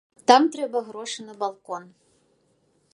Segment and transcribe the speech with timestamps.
[0.29, 1.83] Там трэба грошы на балкон.